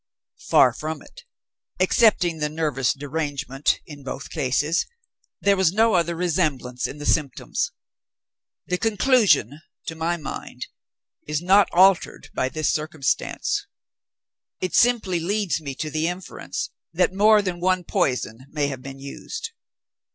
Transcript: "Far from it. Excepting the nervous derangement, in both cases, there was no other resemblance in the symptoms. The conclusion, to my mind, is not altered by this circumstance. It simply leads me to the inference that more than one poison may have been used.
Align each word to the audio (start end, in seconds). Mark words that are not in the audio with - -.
"Far 0.49 0.73
from 0.73 1.03
it. 1.03 1.25
Excepting 1.79 2.39
the 2.39 2.49
nervous 2.49 2.91
derangement, 2.91 3.81
in 3.85 4.01
both 4.01 4.31
cases, 4.31 4.87
there 5.41 5.55
was 5.55 5.71
no 5.71 5.93
other 5.93 6.15
resemblance 6.15 6.87
in 6.87 6.97
the 6.97 7.05
symptoms. 7.05 7.71
The 8.65 8.79
conclusion, 8.79 9.61
to 9.85 9.93
my 9.93 10.17
mind, 10.17 10.65
is 11.27 11.39
not 11.39 11.69
altered 11.71 12.31
by 12.33 12.49
this 12.49 12.73
circumstance. 12.73 13.67
It 14.59 14.73
simply 14.73 15.19
leads 15.19 15.61
me 15.61 15.75
to 15.75 15.91
the 15.91 16.07
inference 16.07 16.71
that 16.91 17.13
more 17.13 17.43
than 17.43 17.59
one 17.59 17.83
poison 17.83 18.47
may 18.49 18.69
have 18.69 18.81
been 18.81 18.97
used. 18.97 19.51